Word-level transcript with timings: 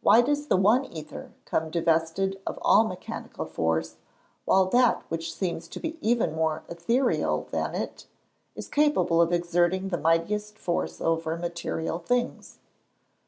Why 0.00 0.22
does 0.22 0.48
the 0.48 0.56
one 0.56 0.84
ether 0.86 1.34
come 1.44 1.70
divested 1.70 2.40
of 2.44 2.58
all 2.62 2.82
mechanical 2.82 3.46
force, 3.46 3.94
while 4.44 4.64
that 4.66 5.04
which 5.08 5.32
seems 5.32 5.68
to 5.68 5.78
be 5.78 5.96
even 6.00 6.34
more 6.34 6.64
ethereal 6.68 7.46
than 7.52 7.76
it, 7.76 8.08
is 8.56 8.66
capable 8.66 9.22
of 9.22 9.32
exerting 9.32 9.90
the 9.90 9.98
mightiest 9.98 10.58
force 10.58 11.00
over 11.00 11.36
material 11.36 12.00
things? 12.00 12.58